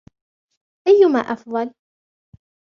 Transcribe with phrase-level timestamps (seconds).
[0.87, 1.73] أَيُّمَا أَفْضَلُ